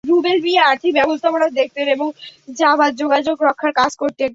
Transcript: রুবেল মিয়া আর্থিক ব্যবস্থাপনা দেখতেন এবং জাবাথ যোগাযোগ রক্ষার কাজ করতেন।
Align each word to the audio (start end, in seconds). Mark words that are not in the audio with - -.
রুবেল 0.03 0.37
মিয়া 0.43 0.63
আর্থিক 0.71 0.91
ব্যবস্থাপনা 0.95 1.47
দেখতেন 1.59 1.85
এবং 1.87 2.07
জাবাথ 2.57 2.91
যোগাযোগ 3.01 3.37
রক্ষার 3.41 3.73
কাজ 3.73 3.91
করতেন। 3.97 4.29